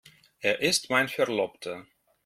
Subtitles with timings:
[0.39, 1.85] Er ist mein Verlobter.